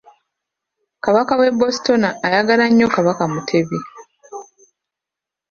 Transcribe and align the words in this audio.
Kabaka 1.03 1.31
w'e 1.39 1.51
Botswana 1.59 2.09
ayagala 2.25 2.65
nnyo 2.67 2.87
Kabaka 2.95 3.23
Mutebi. 3.31 3.77